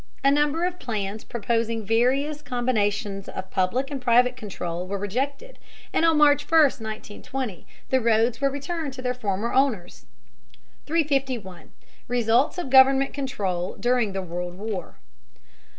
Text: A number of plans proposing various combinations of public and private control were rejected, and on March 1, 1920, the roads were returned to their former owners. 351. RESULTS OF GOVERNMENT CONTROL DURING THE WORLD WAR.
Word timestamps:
A 0.23 0.31
number 0.31 0.65
of 0.65 0.79
plans 0.79 1.23
proposing 1.23 1.85
various 1.85 2.41
combinations 2.41 3.29
of 3.29 3.51
public 3.51 3.91
and 3.91 4.01
private 4.01 4.35
control 4.35 4.87
were 4.87 4.97
rejected, 4.97 5.59
and 5.93 6.03
on 6.05 6.17
March 6.17 6.43
1, 6.49 6.59
1920, 6.59 7.67
the 7.91 8.01
roads 8.01 8.41
were 8.41 8.49
returned 8.49 8.93
to 8.93 9.03
their 9.03 9.13
former 9.13 9.53
owners. 9.53 10.07
351. 10.87 11.71
RESULTS 12.07 12.57
OF 12.57 12.71
GOVERNMENT 12.71 13.13
CONTROL 13.13 13.77
DURING 13.79 14.13
THE 14.13 14.23
WORLD 14.23 14.55
WAR. 14.55 14.95